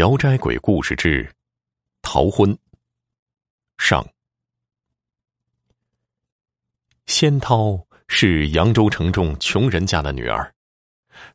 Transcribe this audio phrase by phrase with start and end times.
[0.00, 1.30] 聊斋鬼故事之
[2.00, 2.56] 逃婚
[3.76, 4.02] 上。
[7.04, 10.50] 仙涛是扬州城中穷人家的女儿，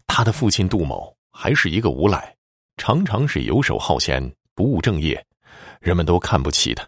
[0.07, 2.35] 她的父亲杜某还是一个无赖，
[2.75, 5.23] 常常是游手好闲、不务正业，
[5.79, 6.83] 人们都看不起他。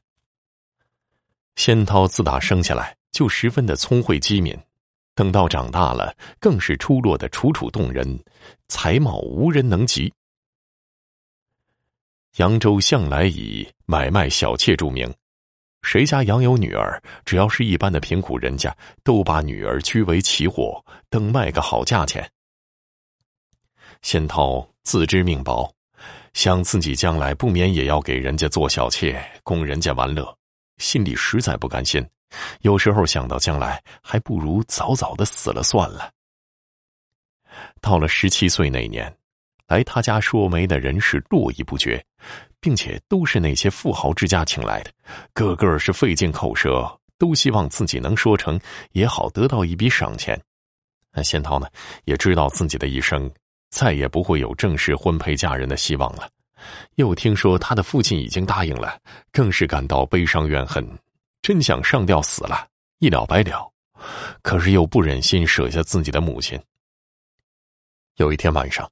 [1.57, 4.57] 仙涛自打生下来就十分的聪慧机敏，
[5.13, 8.19] 等到长大了，更是出落的楚楚动人，
[8.67, 10.11] 才貌无人能及。
[12.37, 15.11] 扬州向来以买卖小妾著名，
[15.81, 22.29] 谁家养有女儿，只要是一般的贫苦人家，都把女儿居为奇货，等卖个好价钱。
[24.03, 25.67] 仙涛自知命薄，
[26.33, 30.37] 想自己将来不免也要给人家做小妾，供人家玩乐，
[30.77, 32.07] 心里实在不甘心。
[32.61, 36.11] 有时候想到将来，还不如早早的死了算了。
[37.81, 39.11] 到了十七岁那年。
[39.67, 42.03] 来他家说媒的人是络绎不绝，
[42.61, 44.91] 并且都是那些富豪之家请来的，
[45.33, 48.57] 个个是费尽口舌，都希望自己能说成，
[48.93, 50.39] 也好得到一笔赏钱。
[51.11, 51.67] 那仙桃呢，
[52.05, 53.29] 也知道自己的一生
[53.69, 56.29] 再也不会有正式婚配嫁人的希望了。
[56.95, 58.97] 又听说他的父亲已经答应了，
[59.33, 60.87] 更是感到悲伤怨恨，
[61.41, 62.67] 真想上吊死了，
[62.99, 63.69] 一了百了。
[64.41, 66.57] 可是又不忍心舍下自己的母亲。
[68.15, 68.89] 有一天晚上。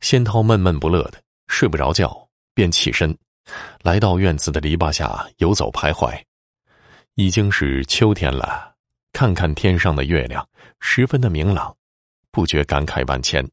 [0.00, 3.16] 仙涛闷闷不乐的睡不着觉，便起身，
[3.82, 6.18] 来到院子的篱笆下游走徘徊。
[7.14, 8.74] 已经是秋天了，
[9.12, 10.46] 看看天上的月亮，
[10.80, 11.76] 十分的明朗，
[12.30, 13.46] 不觉感慨万千。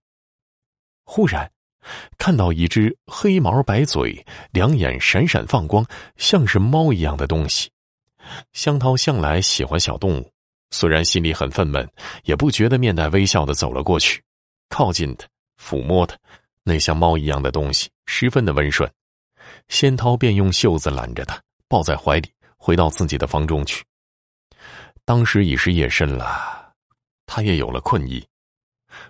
[1.04, 1.50] 忽然，
[2.18, 7.70] 看到一只黑毛白嘴、两眼闪闪放光，像是猫一样的东西。
[8.54, 10.32] 香涛向来喜欢小动物，
[10.72, 11.88] 虽然心里很愤懑，
[12.24, 14.22] 也不觉得面带微笑的走了过去，
[14.70, 15.28] 靠近它。
[15.62, 16.18] 抚摸它，
[16.64, 18.90] 那像猫一样的东西十分的温顺。
[19.70, 23.84] 仙涛便用袖子揽着它，抱在怀里，回到自己的房中去。
[25.06, 26.74] 当时已是夜深了，
[27.26, 28.26] 他也有了困意，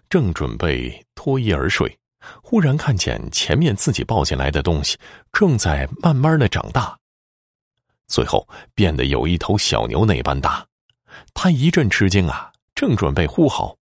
[0.10, 1.98] 正准备脱衣而睡，
[2.44, 4.98] 忽然看见前面自己抱进来的东西
[5.32, 6.96] 正在慢慢的长大，
[8.08, 10.64] 最后变得有一头小牛那般大。
[11.34, 13.76] 他一阵吃惊啊，正准备呼号。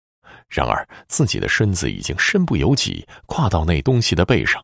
[0.48, 4.64] 然而，自己的身子已经身不由己，跨到那东西的背上。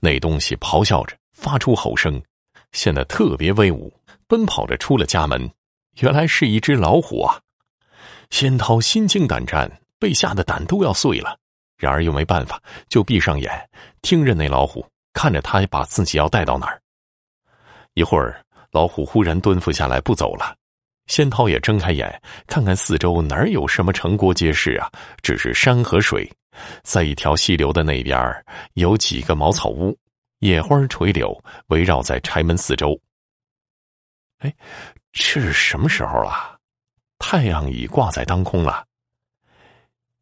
[0.00, 2.22] 那东西咆哮着，发出吼声，
[2.72, 3.92] 显得特别威武，
[4.26, 5.50] 奔跑着出了家门。
[6.00, 7.40] 原来是一只老虎啊！
[8.30, 11.38] 仙涛心惊胆战，被吓得胆都要碎了。
[11.76, 13.68] 然而又没办法，就闭上眼，
[14.00, 16.80] 听任那老虎看着他把自己要带到哪儿。
[17.94, 20.56] 一会儿，老虎忽然蹲伏下来，不走了。
[21.06, 24.90] 仙涛也睁开眼，看看四周，哪有什么城郭街市啊？
[25.22, 26.30] 只是山和水，
[26.82, 28.44] 在一条溪流的那边
[28.74, 29.96] 有几个茅草屋，
[30.38, 32.98] 野花垂柳围绕在柴门四周。
[34.38, 34.54] 哎，
[35.12, 36.58] 这是什么时候了？
[37.18, 38.84] 太阳已挂在当空了。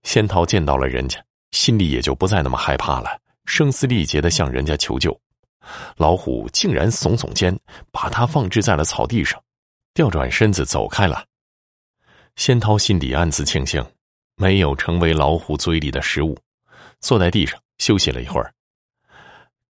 [0.02, 5.18] 仙桃见到了人家，心里也就不再那么害怕了，声嘶力竭的向人家求救。
[5.96, 7.56] 老虎竟然耸耸肩，
[7.92, 9.40] 把它放置在了草地上。
[9.94, 11.26] 调转身子走开了，
[12.36, 13.84] 仙涛心里暗自庆幸，
[14.36, 16.38] 没有成为老虎嘴里的食物。
[17.00, 18.54] 坐在地上休息了一会儿，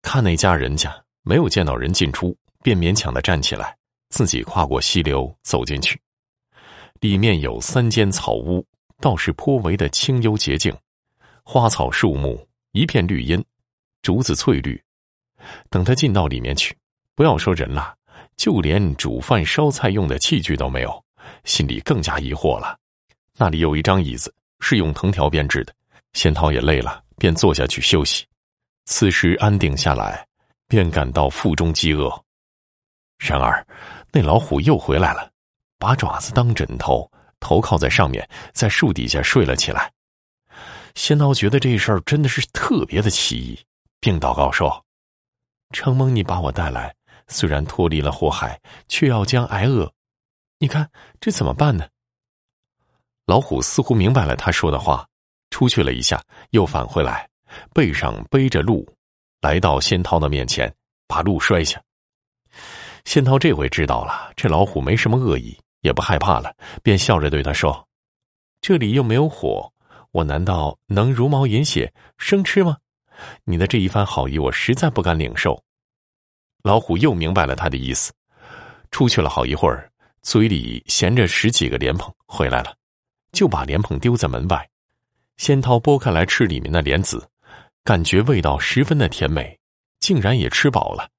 [0.02, 3.78] 看那家人家没有见到人进出，便勉强的站起来，
[4.10, 6.00] 自己跨过溪流走进去。
[7.00, 8.66] 里面有三间草屋，
[9.00, 10.76] 倒是颇为的清幽洁净，
[11.44, 13.42] 花草树木一片绿荫，
[14.02, 14.82] 竹子翠绿。
[15.70, 16.76] 等他进到里面去，
[17.16, 17.96] 不要说人了。
[18.40, 21.04] 就连煮饭烧菜用的器具都没有，
[21.44, 22.80] 心里更加疑惑了。
[23.36, 25.76] 那里有一张椅子，是用藤条编制的。
[26.14, 28.26] 仙桃也累了，便坐下去休息。
[28.86, 30.26] 此时安定下来，
[30.70, 32.10] 便感到腹中饥饿。
[33.18, 33.68] 然而，
[34.10, 35.30] 那老虎又回来了，
[35.78, 37.12] 把爪子当枕头，
[37.42, 39.92] 头靠在上面，在树底下睡了起来。
[40.96, 43.60] 仙桃觉得这事儿真的是特别的奇异，
[44.00, 44.86] 并祷告说
[45.76, 46.96] ：“承蒙你把我带来。”
[47.30, 48.60] 虽然脱离了祸害，
[48.90, 49.90] 却要将挨饿，
[50.58, 50.90] 你看
[51.22, 51.88] 这怎么办呢？
[53.26, 55.08] 老虎似乎明白了他说的话，
[55.52, 57.30] 出去了一下，又返回来，
[57.74, 58.86] 背上背着鹿，
[59.42, 60.74] 来到仙涛的面前，
[61.08, 61.80] 把鹿摔下。
[63.06, 67.88] 仙涛这回知道了，这老虎没什么恶意，也不害怕了，便笑着对他说
[68.60, 69.72] ：“这里又没有火，
[70.12, 72.78] 我难道能茹毛饮血生吃吗？
[73.44, 75.64] 你的这一番好意，我实在不敢领受。”
[76.64, 78.12] 老虎又明白了他的意思，
[78.92, 79.90] 出去了好一会儿，
[80.22, 82.76] 嘴里衔着十几个莲蓬回来了，
[83.32, 84.70] 就把莲蓬丢在门外。
[85.38, 87.26] 仙涛剥开来吃里面的莲子，
[87.84, 89.58] 感觉味道十分的甜美，
[90.00, 91.10] 竟然也吃饱了。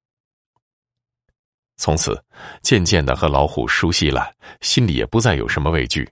[1.75, 2.23] 从此，
[2.61, 6.07] 渐渐的和老虎熟悉了，心里也不再有什么畏惧。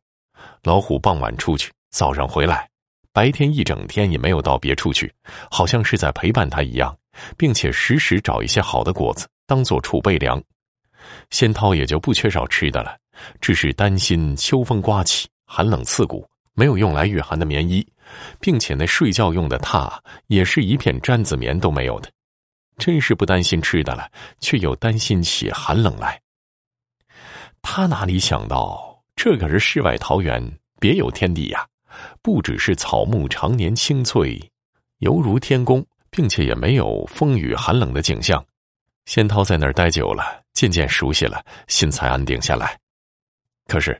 [0.63, 2.67] 老虎傍晚出去，早上回来，
[3.13, 5.13] 白天一整天也没有到别处去，
[5.51, 6.97] 好像是在陪伴他一样，
[7.37, 10.41] 并且时时找一些好的果子当做储备粮。
[11.29, 12.97] 仙涛也就不缺少吃的了，
[13.41, 17.85] 只是担心秋风刮起，寒冷刺骨，没有用来御寒的棉衣，
[18.39, 19.91] 并且那睡觉用的榻
[20.27, 22.09] 也是一片毡子棉都没有的。
[22.77, 26.21] 真是不担心吃的了，却又担心起寒冷来。
[27.61, 30.41] 他哪里想到，这可是世外桃源，
[30.79, 31.67] 别有天地呀！
[32.21, 34.39] 不只是草木常年青翠，
[34.99, 38.43] 犹如天宫，并且也没有风雨寒冷的景象。
[39.05, 42.77] 仙涛在那儿待久了，渐渐熟悉了，心才安定下来。
[43.67, 43.99] 可是，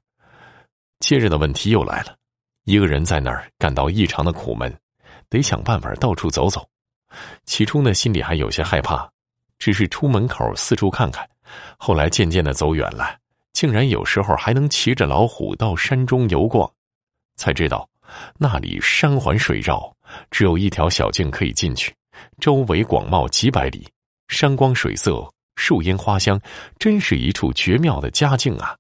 [1.00, 2.16] 接着的问题又来了：
[2.66, 4.72] 一个人在那儿感到异常的苦闷，
[5.30, 6.68] 得想办法到处走走。
[7.46, 9.10] 起初呢，心里还有些害怕，
[9.58, 11.28] 只是出门口四处看看。
[11.78, 13.18] 后来渐渐的走远了，
[13.54, 16.72] 竟然有时候还能骑着老虎到山中游逛，
[17.36, 17.90] 才知道
[18.38, 19.92] 那里山环水绕，
[20.30, 21.92] 只有一条小径可以进去，
[22.40, 23.88] 周围广袤几百里，
[24.28, 26.40] 山光水色，树荫花香，
[26.78, 28.76] 真是一处绝妙的佳境啊！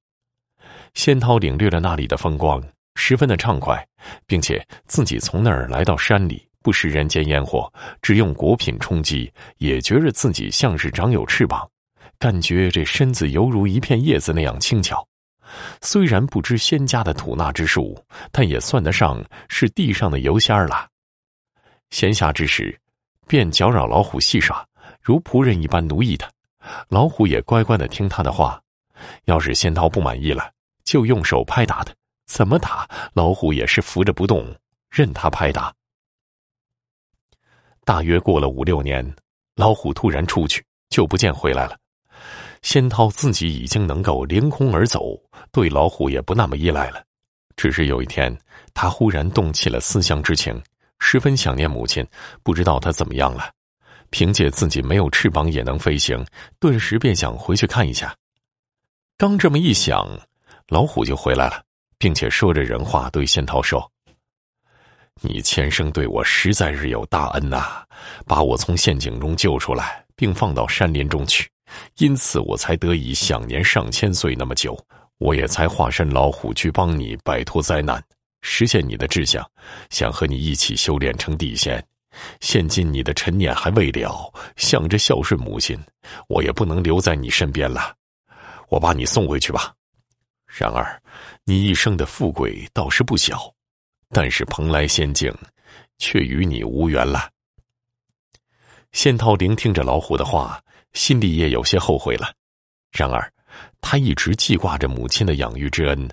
[0.93, 2.63] 仙涛领略了那里的风光，
[2.95, 3.85] 十分的畅快，
[4.25, 6.45] 并且自己从那儿来到山里。
[6.61, 7.71] 不食人间烟火，
[8.01, 11.65] 只用果品充饥，也觉着自己像是长有翅膀，
[12.19, 15.07] 感觉这身子犹如一片叶子那样轻巧。
[15.81, 17.97] 虽然不知仙家的吐纳之术，
[18.29, 20.85] 但也算得上是地上的游仙儿了。
[21.91, 22.77] 闲暇之时，
[23.29, 24.67] 便搅扰老虎戏耍，
[25.03, 26.27] 如仆人一般奴役他。
[26.87, 28.59] 老虎也乖乖的听他的话。
[29.25, 30.51] 要是仙涛不满意了，
[30.83, 31.93] 就用手拍打他，
[32.25, 34.53] 怎么打老虎也是伏着不动，
[34.89, 35.71] 任他拍打。
[37.85, 39.15] 大约过了五六年，
[39.55, 41.77] 老虎突然出去，就不见回来了。
[42.63, 45.15] 仙涛自己已经能够凌空而走，
[45.51, 47.03] 对老虎也不那么依赖了。
[47.55, 48.35] 只是有一天，
[48.73, 50.61] 他忽然动起了思乡之情，
[50.99, 52.05] 十分想念母亲，
[52.43, 53.49] 不知道她怎么样了。
[54.11, 56.25] 凭借自己没有翅膀也能飞行，
[56.59, 58.15] 顿时便想回去看一下。
[59.17, 60.07] 刚这么一想，
[60.67, 61.61] 老虎就回来了，
[61.97, 63.91] 并且说着人话对仙桃说。
[65.21, 67.83] 你前生对我实在是有大恩呐，
[68.25, 71.49] 把我从陷阱中救出来，并放到山林中去，
[71.97, 74.77] 因此我才得以享年上千岁那么久。
[75.17, 78.01] 我也才化身老虎去帮你摆脱灾难，
[78.41, 79.45] 实现你的志向，
[79.89, 81.83] 想和你一起修炼成地仙。
[82.41, 85.79] 现今你的陈念还未了，想着孝顺母亲，
[86.27, 87.95] 我也不能留在你身边了。
[88.69, 89.73] 我把你送回去吧。
[90.45, 91.01] 然而，
[91.43, 93.53] 你一生的富贵倒是不小。
[94.11, 95.31] 但是蓬莱仙境，
[95.99, 97.29] 却与你无缘了。
[98.91, 100.59] 仙涛聆听着老虎的话，
[100.93, 102.33] 心里也有些后悔了。
[102.91, 103.31] 然而，
[103.79, 106.09] 他一直记挂着母亲的养育之恩，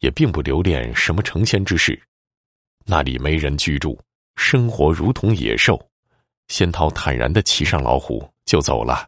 [0.00, 2.00] 也并不留恋什么成仙之事。
[2.84, 3.98] 那里没人居住，
[4.36, 5.78] 生活如同野兽。
[6.48, 9.06] 仙桃坦然的骑上老虎就走了。